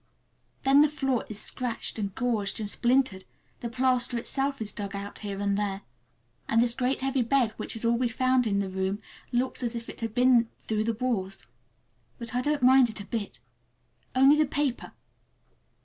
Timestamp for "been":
10.15-10.49